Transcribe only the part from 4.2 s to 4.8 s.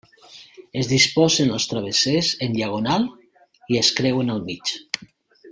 al mig.